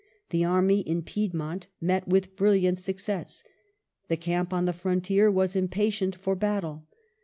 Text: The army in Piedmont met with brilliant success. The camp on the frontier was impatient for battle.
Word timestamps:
The 0.31 0.43
army 0.43 0.79
in 0.79 1.03
Piedmont 1.03 1.67
met 1.79 2.07
with 2.07 2.35
brilliant 2.35 2.79
success. 2.79 3.43
The 4.07 4.17
camp 4.17 4.51
on 4.51 4.65
the 4.65 4.73
frontier 4.73 5.29
was 5.29 5.55
impatient 5.55 6.15
for 6.15 6.35
battle. 6.35 6.87